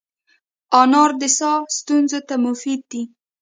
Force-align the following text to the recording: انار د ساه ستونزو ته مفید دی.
انار 0.81 1.11
د 1.21 1.23
ساه 1.37 1.61
ستونزو 1.77 2.19
ته 2.27 2.35
مفید 2.45 2.81
دی. 2.91 3.03